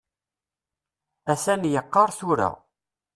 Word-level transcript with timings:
Atan 1.31 1.61
yeqqaṛ 1.71 2.09
tura. 2.17 2.49